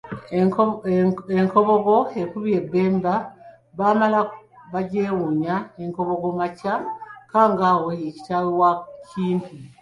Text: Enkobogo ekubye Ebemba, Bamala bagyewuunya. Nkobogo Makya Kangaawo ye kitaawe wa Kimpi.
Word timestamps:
Enkobogo 1.41 1.97
ekubye 2.21 2.55
Ebemba, 2.61 3.15
Bamala 3.77 4.19
bagyewuunya. 4.73 5.55
Nkobogo 5.87 6.27
Makya 6.39 6.75
Kangaawo 7.31 7.89
ye 7.99 8.09
kitaawe 8.15 8.51
wa 8.61 8.71
Kimpi. 9.07 9.55